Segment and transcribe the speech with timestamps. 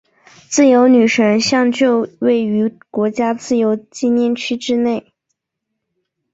[0.49, 5.13] 自由女神像就位于国家自由纪念区之内。